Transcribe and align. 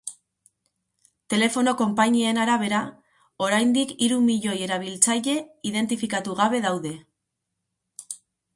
Telefono 1.33 1.73
konpainien 1.81 2.39
arabera, 2.45 2.79
oraindik 3.49 3.93
hiru 4.07 4.19
milioi 4.31 4.57
erabiltzaile 4.69 5.37
identifikatu 5.73 6.39
gabe 6.41 6.63
daude. 6.69 6.95